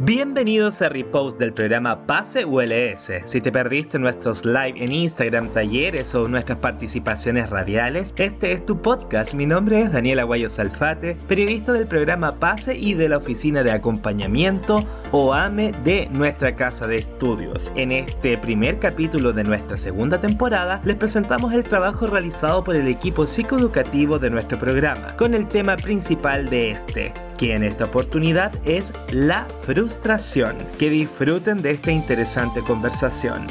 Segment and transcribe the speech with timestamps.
[0.00, 3.10] Bienvenidos a Repost del programa Pase ULS.
[3.24, 8.80] Si te perdiste nuestros live en Instagram, talleres o nuestras participaciones radiales, este es tu
[8.80, 9.34] podcast.
[9.34, 13.72] Mi nombre es Daniela Aguayo Salfate, periodista del programa Pase y de la oficina de
[13.72, 17.72] acompañamiento OAME de nuestra casa de estudios.
[17.76, 22.88] En este primer capítulo de nuestra segunda temporada, les presentamos el trabajo realizado por el
[22.88, 28.52] equipo psicoeducativo de nuestro programa, con el tema principal de este, que en esta oportunidad
[28.66, 30.56] es la frustración.
[30.78, 33.46] Que disfruten de esta interesante conversación.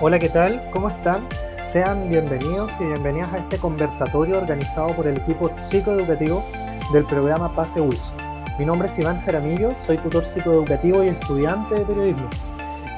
[0.00, 0.62] Hola, ¿qué tal?
[0.72, 1.26] ¿Cómo están?
[1.72, 6.44] Sean bienvenidos y bienvenidas a este conversatorio organizado por el equipo psicoeducativo
[6.92, 8.29] del programa Pase Wilson.
[8.60, 12.28] Mi nombre es Iván Jaramillo, soy tutor psicoeducativo y estudiante de periodismo.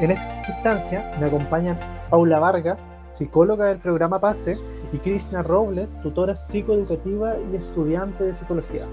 [0.00, 1.78] En esta instancia me acompañan
[2.10, 4.58] Paula Vargas, psicóloga del programa PASE,
[4.92, 8.88] y Krishna Robles, tutora psicoeducativa y estudiante de psicología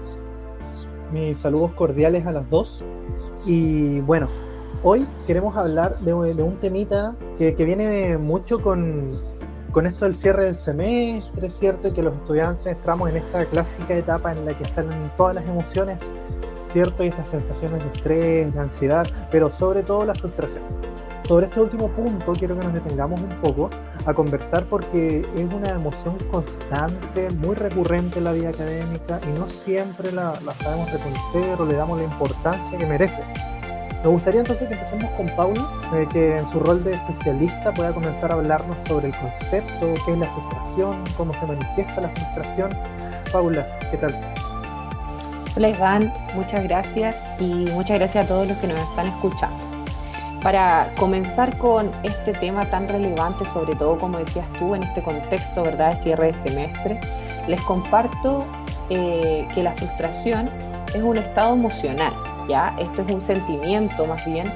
[1.12, 2.84] mis saludos cordiales a las dos.
[3.44, 4.28] Y bueno,
[4.84, 9.20] hoy queremos hablar de, un temita que, viene mucho con,
[9.72, 11.88] con, esto del cierre del semestre, ¿cierto?
[11.88, 15.48] Y que los estudiantes entramos en esta clásica etapa en la que salen todas las
[15.48, 15.98] emociones,
[16.72, 17.04] ¿cierto?
[17.04, 20.62] Y estas sensaciones de estrés, de ansiedad, pero sobre todo la frustración
[21.30, 23.70] sobre este último punto quiero que nos detengamos un poco
[24.04, 29.46] a conversar porque es una emoción constante, muy recurrente en la vida académica y no
[29.46, 33.22] siempre la, sabemos reconocer o le damos la importancia que merece.
[34.02, 37.92] Me gustaría entonces que empecemos con Paula, eh, que en su rol de especialista pueda
[37.92, 42.70] comenzar a hablarnos sobre el concepto, qué es la frustración, cómo se manifiesta la frustración.
[43.30, 44.39] Paula, ¿qué tal?
[45.56, 49.56] Hola Iván, muchas gracias y muchas gracias a todos los que nos están escuchando.
[50.44, 55.64] Para comenzar con este tema tan relevante, sobre todo como decías tú, en este contexto
[55.64, 55.90] ¿verdad?
[55.90, 57.00] de cierre de semestre,
[57.48, 58.46] les comparto
[58.90, 60.48] eh, que la frustración
[60.94, 62.14] es un estado emocional,
[62.48, 62.76] ¿ya?
[62.78, 64.50] Esto es un sentimiento más bien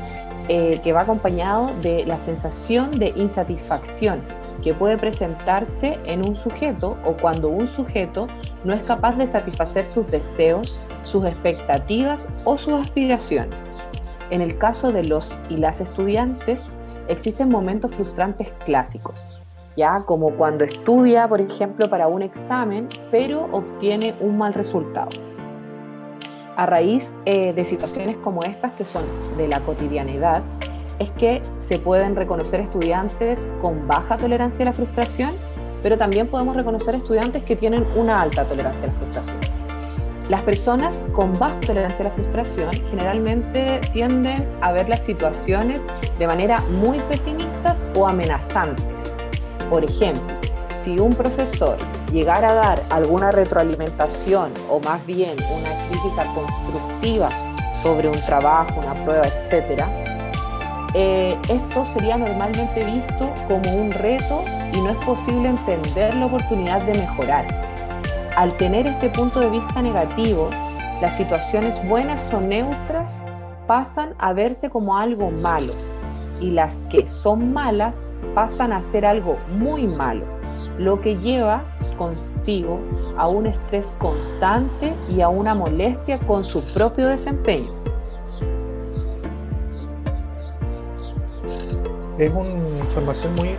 [0.49, 4.23] eh, que va acompañado de la sensación de insatisfacción
[4.65, 8.27] que puede presentarse en un sujeto o cuando un sujeto
[8.65, 13.67] no es capaz de satisfacer sus deseos, sus expectativas o sus aspiraciones.
[14.31, 16.71] En el caso de los y las estudiantes,
[17.09, 19.39] existen momentos frustrantes clásicos,
[19.77, 25.11] ya como cuando estudia, por ejemplo, para un examen, pero obtiene un mal resultado.
[26.57, 29.05] A raíz eh, de situaciones como estas, que son
[29.37, 30.43] de la cotidianidad,
[30.99, 35.31] es que se pueden reconocer estudiantes con baja tolerancia a la frustración,
[35.83, 39.55] pero también podemos reconocer estudiantes que tienen una alta tolerancia a la frustración.
[40.29, 45.87] Las personas con baja tolerancia a la frustración generalmente tienden a ver las situaciones
[46.19, 49.13] de manera muy pesimistas o amenazantes.
[49.69, 50.35] Por ejemplo,
[50.83, 51.77] si un profesor
[52.11, 57.29] llegara a dar alguna retroalimentación o más bien una crítica constructiva
[57.83, 60.04] sobre un trabajo, una prueba, etc.,
[60.95, 66.83] eh, esto sería normalmente visto como un reto y no es posible entender la oportunidad
[66.83, 67.75] de mejorar
[68.37, 70.51] al tener este punto de vista negativo,
[71.01, 73.21] las situaciones buenas o neutras
[73.67, 75.73] pasan a verse como algo malo
[76.41, 78.03] y las que son malas
[78.35, 80.25] pasan a ser algo muy malo,
[80.79, 81.63] lo que lleva
[81.97, 82.81] consigo
[83.17, 87.84] a un estrés constante y a una molestia con su propio desempeño.
[92.19, 92.49] Es una
[92.81, 93.57] información muy,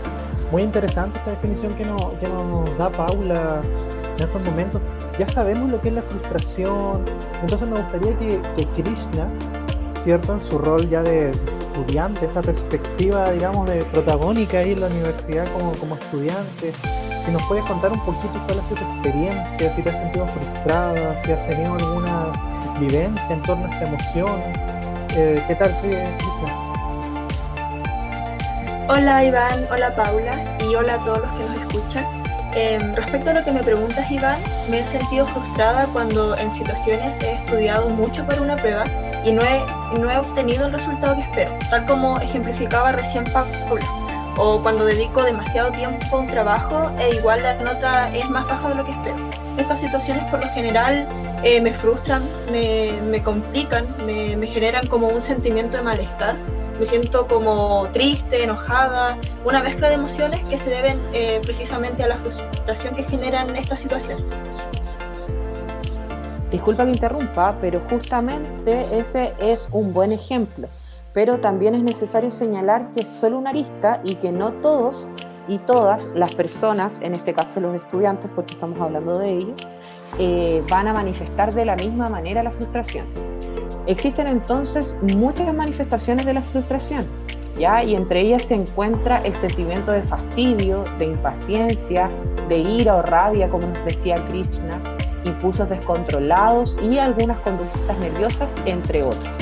[0.52, 3.62] muy interesante esta definición que, que nos da Paula
[4.18, 4.82] en estos momentos
[5.18, 7.06] ya sabemos lo que es la frustración.
[7.42, 9.28] Entonces me gustaría que, Krishna,
[10.02, 10.34] ¿cierto?
[10.34, 15.46] En su rol ya de estudiante, esa perspectiva, digamos, de protagónica ahí en la universidad
[15.54, 16.74] como, como estudiante,
[17.26, 20.28] si nos puedes contar un poquito cuál ha sido tu experiencia, si te has sentido
[20.28, 22.32] frustrada, si has tenido alguna
[22.80, 24.42] vivencia en torno a esta emoción.
[25.12, 26.65] Eh, ¿Qué tal, Krishna?
[28.88, 32.06] Hola Iván, hola Paula y hola a todos los que nos escuchan.
[32.54, 34.38] Em, respecto a lo que me preguntas, Iván,
[34.70, 38.84] me he sentido frustrada cuando en situaciones he estudiado mucho para una prueba
[39.26, 39.66] y no he,
[40.00, 43.88] no he obtenido el resultado que espero, tal como ejemplificaba recién Paula.
[44.38, 48.70] O cuando dedico demasiado tiempo a un trabajo e igual la nota es más baja
[48.70, 49.16] de lo que espero.
[49.58, 51.08] Estas situaciones por lo general
[51.42, 52.22] eh, me frustran,
[52.52, 56.36] me, me complican, me, me generan como un sentimiento de malestar
[56.80, 62.08] me siento como triste, enojada, una mezcla de emociones que se deben eh, precisamente a
[62.08, 64.38] la frustración que generan estas situaciones.
[66.52, 70.68] Disculpa que interrumpa, pero justamente ese es un buen ejemplo.
[71.14, 75.08] Pero también es necesario señalar que es solo una arista y que no todos
[75.48, 79.62] y todas las personas, en este caso los estudiantes, porque estamos hablando de ellos,
[80.20, 83.35] eh, van a manifestar de la misma manera la frustración.
[83.88, 87.06] Existen entonces muchas manifestaciones de la frustración,
[87.56, 87.84] ¿ya?
[87.84, 92.10] Y entre ellas se encuentra el sentimiento de fastidio, de impaciencia,
[92.50, 94.80] de ira o rabia, como nos decía Krishna,
[95.24, 99.38] impulsos descontrolados y algunas conductas nerviosas, entre otras.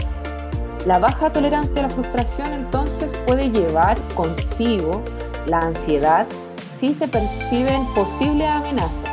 [0.85, 5.01] La baja tolerancia a la frustración entonces puede llevar consigo
[5.47, 6.27] la ansiedad
[6.77, 9.09] si se perciben posibles amenazas,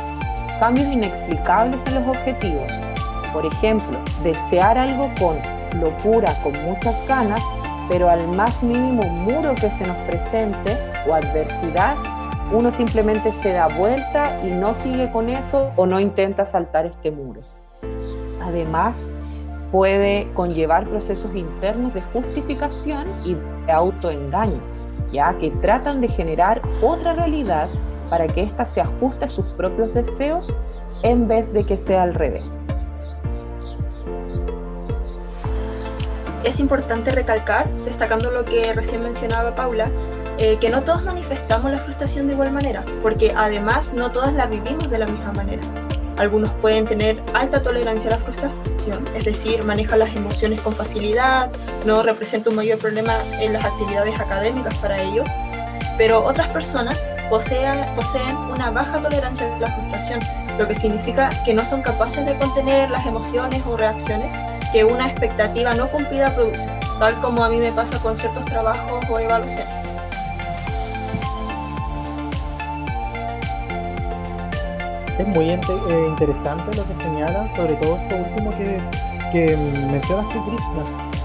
[0.59, 2.90] cambios inexplicables en los objetivos.
[3.33, 5.37] Por ejemplo, desear algo con
[5.79, 7.41] locura, con muchas ganas,
[7.87, 11.95] pero al más mínimo muro que se nos presente o adversidad,
[12.51, 17.11] uno simplemente se da vuelta y no sigue con eso o no intenta saltar este
[17.11, 17.41] muro.
[18.43, 19.13] Además,
[19.71, 23.35] puede conllevar procesos internos de justificación y
[23.65, 24.59] de autoengaño,
[25.11, 27.69] ya que tratan de generar otra realidad
[28.09, 30.53] para que ésta se ajuste a sus propios deseos
[31.03, 32.65] en vez de que sea al revés.
[36.43, 39.89] Es importante recalcar, destacando lo que recién mencionaba Paula,
[40.37, 44.47] eh, que no todos manifestamos la frustración de igual manera, porque además no todas la
[44.47, 45.61] vivimos de la misma manera.
[46.17, 51.51] Algunos pueden tener alta tolerancia a la frustración, es decir, manejan las emociones con facilidad,
[51.85, 55.27] no representa un mayor problema en las actividades académicas para ellos,
[55.97, 60.19] pero otras personas poseen, poseen una baja tolerancia a la frustración,
[60.57, 64.33] lo que significa que no son capaces de contener las emociones o reacciones
[64.71, 66.67] que una expectativa no cumplida produce,
[66.99, 69.81] tal como a mí me pasa con ciertos trabajos o evaluaciones.
[75.19, 75.59] Es muy eh,
[76.07, 78.79] interesante lo que señalan, sobre todo esto último que,
[79.31, 79.57] que
[79.91, 80.25] mencionas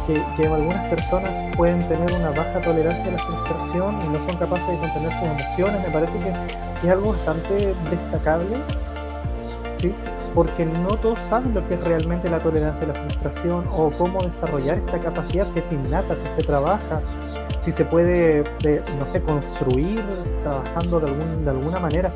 [0.07, 4.69] que, algunas personas pueden tener una baja tolerancia a la frustración y no son capaces
[4.69, 5.83] de contener sus emociones.
[5.83, 6.33] Me parece que,
[6.81, 8.57] que es algo bastante destacable,
[9.79, 9.95] ¿sí?
[10.37, 14.23] Porque no todos saben lo que es realmente la tolerancia a la frustración o cómo
[14.23, 17.01] desarrollar esta capacidad, si es innata, si se trabaja,
[17.61, 18.45] si se puede,
[18.99, 20.05] no sé, construir
[20.43, 22.13] trabajando de, algún, de alguna manera.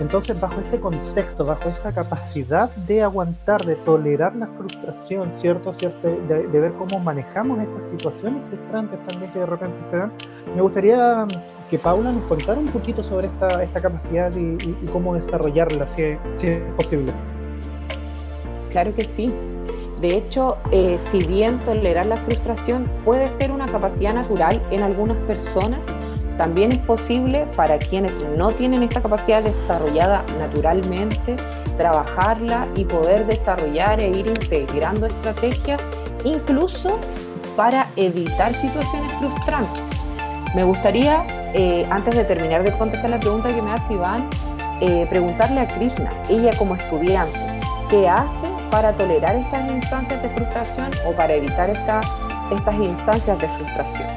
[0.00, 5.74] Entonces, bajo este contexto, bajo esta capacidad de aguantar, de tolerar la frustración, ¿cierto?
[5.74, 6.08] ¿cierto?
[6.28, 10.12] De, ver cómo manejamos estas situaciones frustrantes también que de repente se dan,
[10.56, 11.26] me gustaría
[11.68, 14.56] que Paula nos contara un poquito sobre esta, esta capacidad y,
[14.90, 17.12] cómo desarrollarla, si, si es posible.
[18.70, 19.32] Claro que sí.
[20.00, 25.18] De hecho, eh, si bien tolerar la frustración puede ser una capacidad natural en algunas
[25.24, 25.86] personas,
[26.38, 31.36] también es posible para quienes no tienen esta capacidad desarrollada naturalmente,
[31.76, 35.82] trabajarla y poder desarrollar e ir integrando estrategias,
[36.24, 36.98] incluso
[37.56, 39.82] para evitar situaciones frustrantes.
[40.54, 44.30] Me gustaría, eh, antes de terminar de contestar la pregunta que me hace Iván,
[44.80, 47.38] eh, preguntarle a Krishna, ella como estudiante,
[47.90, 52.06] ¿qué hace para tolerar estas instancias de frustración o para evitar estas
[52.80, 54.08] instancias de frustración?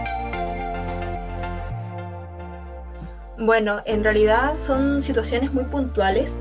[3.39, 6.37] Bueno, en realidad son situaciones muy puntuales,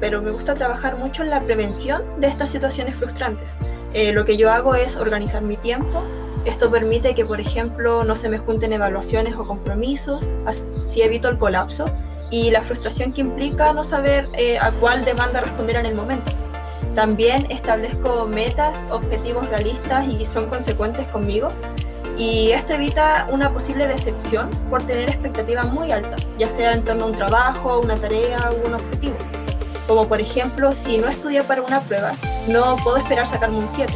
[0.00, 3.56] pero me gusta trabajar mucho en la prevención de estas situaciones frustrantes.
[3.94, 6.02] Eh, lo que yo hago es organizar mi tiempo.
[6.44, 11.38] Esto permite que, por ejemplo, no se me junten evaluaciones o compromisos, así evito el
[11.38, 11.84] colapso
[12.30, 16.32] y la frustración que implica no saber eh, a cuál demanda responder en el momento.
[16.94, 21.48] También establezco metas, objetivos realistas y son consecuentes conmigo
[22.18, 27.04] y esto evita una posible decepción por tener expectativas muy altas, ya sea en torno
[27.04, 29.16] a un trabajo, una tarea o un objetivo.
[29.86, 32.12] Como por ejemplo, si no estudio para una prueba,
[32.48, 33.92] no puedo esperar sacarme un 7.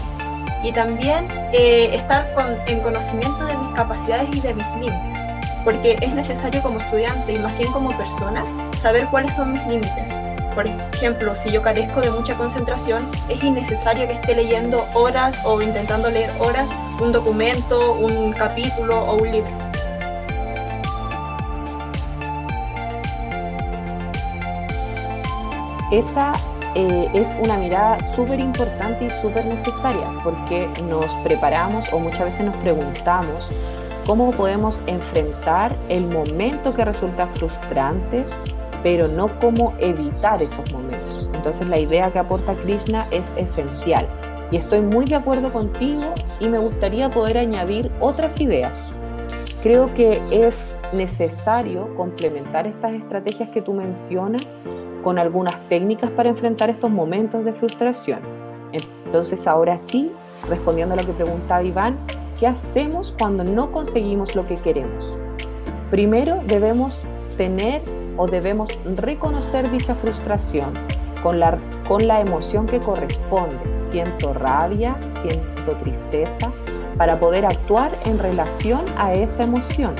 [0.63, 2.27] Y también eh, estar
[2.67, 5.21] en conocimiento de mis capacidades y de mis límites,
[5.63, 8.45] porque es necesario como estudiante y más bien como persona
[8.81, 10.26] saber cuáles son mis límites
[10.57, 15.61] por ejemplo, si yo carezco de mucha concentración, es innecesario que esté leyendo horas o
[15.61, 19.51] intentando leer horas un documento, un capítulo o un libro.
[25.93, 26.33] Esa
[26.75, 32.47] eh, es una mirada súper importante y súper necesaria porque nos preparamos o muchas veces
[32.47, 33.47] nos preguntamos
[34.07, 38.25] cómo podemos enfrentar el momento que resulta frustrante
[38.87, 41.29] pero no cómo evitar esos momentos.
[41.35, 44.07] Entonces la idea que aporta Krishna es esencial
[44.53, 48.89] y estoy muy de acuerdo contigo y me gustaría poder añadir otras ideas.
[49.61, 54.57] Creo que es necesario complementar estas estrategias que tú mencionas
[55.03, 58.21] con algunas técnicas para enfrentar estos momentos de frustración.
[58.71, 60.13] Entonces ahora sí,
[60.49, 61.99] respondiendo a lo que preguntaba Iván,
[62.39, 65.19] ¿qué hacemos cuando no conseguimos lo que queremos?
[65.91, 67.03] Primero debemos
[67.37, 67.83] tener
[68.17, 70.73] o debemos reconocer dicha frustración
[71.23, 71.59] con la,
[71.89, 73.59] con la emoción que corresponde.
[73.79, 76.53] Siento rabia, siento tristeza,
[76.97, 79.95] para poder actuar en relación a esa emoción.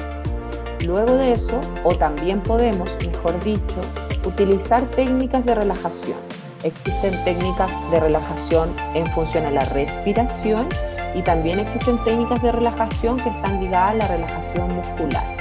[0.87, 3.81] Luego de eso, o también podemos, mejor dicho,
[4.25, 6.19] utilizar técnicas de relajación.
[6.63, 10.69] Existen técnicas de relajación en función a la respiración
[11.15, 15.36] y también existen técnicas de relajación que están ligadas a la relajación muscular.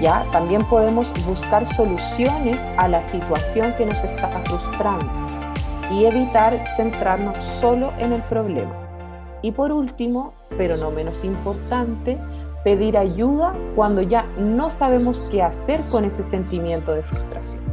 [0.00, 5.10] Ya también podemos buscar soluciones a la situación que nos está frustrando
[5.90, 8.72] y evitar centrarnos solo en el problema.
[9.42, 12.18] Y por último, pero no menos importante,
[12.64, 17.69] pedir ayuda cuando ya no sabemos qué hacer con ese sentimiento de frustración.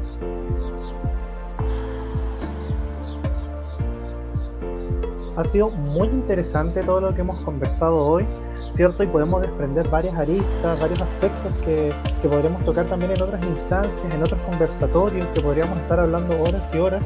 [5.37, 8.25] Ha sido muy interesante todo lo que hemos conversado hoy,
[8.71, 9.03] ¿cierto?
[9.03, 14.11] Y podemos desprender varias aristas, varios aspectos que, que podremos tocar también en otras instancias,
[14.11, 17.03] en otros conversatorios, que podríamos estar hablando horas y horas,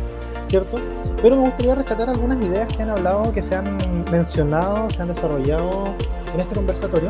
[0.47, 0.77] ¿cierto?
[1.21, 3.77] Pero me gustaría rescatar algunas ideas que han hablado, que se han
[4.09, 5.93] mencionado, se han desarrollado
[6.33, 7.09] en este conversatorio.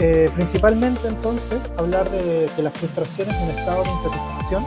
[0.00, 4.64] Eh, principalmente entonces hablar de que la frustración es un estado de insatisfacción,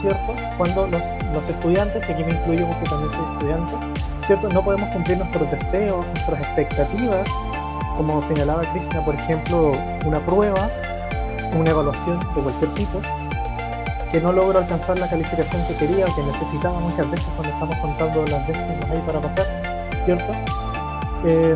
[0.00, 0.34] ¿cierto?
[0.56, 1.02] Cuando los,
[1.34, 3.95] los estudiantes, y aquí me incluyo porque también soy estudiante,
[4.26, 4.48] ¿cierto?
[4.48, 7.28] No podemos cumplir nuestros deseos, nuestras expectativas,
[7.96, 9.72] como señalaba Krishna, por ejemplo,
[10.04, 10.68] una prueba,
[11.56, 13.00] una evaluación de cualquier tipo,
[14.10, 17.76] que no logro alcanzar la calificación que quería o que necesitaba muchas veces cuando estamos
[17.78, 19.46] contando las veces ahí para pasar,
[20.04, 20.32] ¿cierto?
[21.24, 21.54] Eh,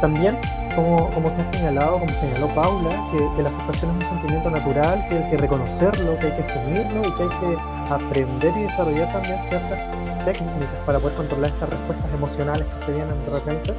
[0.00, 0.36] también,
[0.74, 5.06] como, como, se ha señalado, como señaló Paula, que, la frustración es un sentimiento natural,
[5.08, 9.12] que hay que reconocerlo, que hay que asumirlo y que hay que aprender y desarrollar
[9.12, 9.78] también ciertas
[10.24, 13.74] técnicas para poder controlar estas respuestas emocionales que se vienen de repente,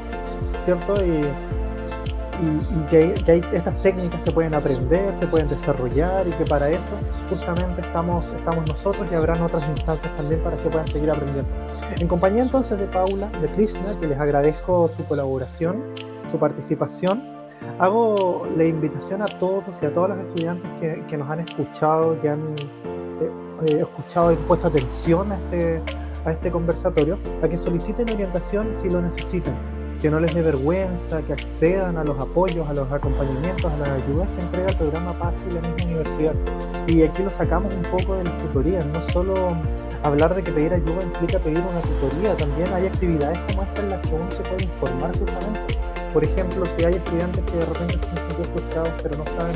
[0.65, 0.95] ¿cierto?
[1.05, 1.25] Y,
[2.41, 3.13] y, que,
[3.53, 6.89] estas técnicas se pueden aprender, se pueden desarrollar y que para eso
[7.29, 11.50] justamente estamos, estamos nosotros y habrán otras instancias también para que puedan seguir aprendiendo.
[12.00, 15.83] En compañía entonces de Paula, de Krishna, que les agradezco su colaboración,
[16.31, 17.24] su participación,
[17.79, 22.19] hago la invitación a todos y a todos los estudiantes que, que nos han escuchado,
[22.22, 22.55] que han
[23.65, 25.82] eh, escuchado y puesto atención a este,
[26.25, 29.53] a este conversatorio, a que soliciten orientación si lo necesitan
[30.03, 33.88] que no les dé vergüenza, que accedan a los apoyos, a los acompañamientos, a las
[33.88, 36.34] ayudas que entrega el programa Paz y la misma universidad.
[36.88, 39.34] Y aquí lo sacamos un poco de las tutorías, no solo
[40.03, 43.89] hablar de que pedir ayuda implica pedir una tutoría, también hay actividades como esta en
[43.91, 45.77] las que uno se puede informar justamente.
[46.12, 49.55] Por ejemplo, si hay estudiantes que de repente se sienten frustrados pero no saben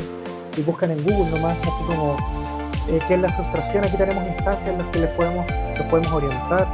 [0.55, 2.15] y buscan en Google nomás así como
[2.89, 5.45] eh, qué es la frustración, aquí tenemos instancias en las que les podemos,
[5.77, 6.67] los podemos orientar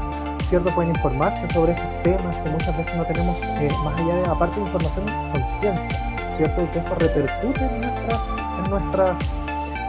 [0.53, 4.59] Pueden informarse sobre estos temas que muchas veces no tenemos, eh, más allá de, aparte
[4.59, 6.61] de información, conciencia, ¿cierto?
[6.61, 9.17] Y que esto repercute en, en nuestras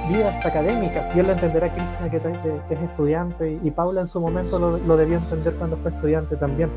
[0.09, 1.15] vidas académicas.
[1.15, 4.79] Y él lo entenderá Cristina, que, que, es estudiante, y, Paula en su momento lo,
[4.79, 6.71] lo, debió entender cuando fue estudiante también.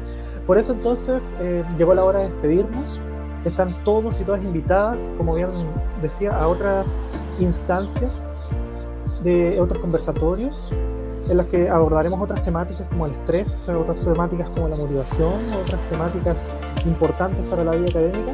[0.45, 2.99] Por eso entonces eh, llegó la hora de despedirnos.
[3.45, 5.47] Están todos y todas invitadas, como bien
[6.01, 6.99] decía, a otras
[7.39, 8.21] instancias
[9.23, 10.69] de otros conversatorios
[11.29, 15.81] en las que abordaremos otras temáticas como el estrés, otras temáticas como la motivación, otras
[15.89, 16.47] temáticas
[16.85, 18.31] importantes para la vida académica.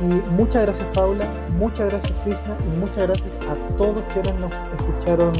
[0.00, 1.24] Y muchas gracias Paula,
[1.58, 5.32] muchas gracias Krishna y muchas gracias a todos quienes nos escucharon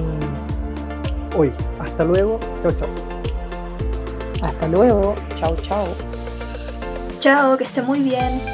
[1.37, 1.53] hoy.
[1.79, 2.89] Hasta luego, chao chao.
[4.43, 5.87] Hasta luego, chao chao.
[7.21, 8.54] Chao, que esté muy bien.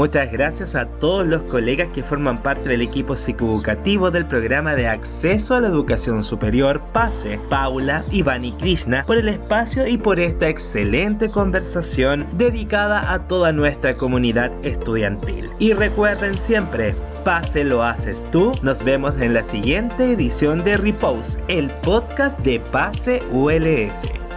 [0.00, 4.88] Muchas gracias a todos los colegas que forman parte del equipo psicoeducativo del programa de
[4.88, 10.18] acceso a la educación superior PASE, Paula, Iván y Krishna, por el espacio y por
[10.18, 15.50] esta excelente conversación dedicada a toda nuestra comunidad estudiantil.
[15.58, 18.52] Y recuerden siempre, Pase lo haces tú.
[18.62, 24.29] Nos vemos en la siguiente edición de Repose, el podcast de Pase ULS.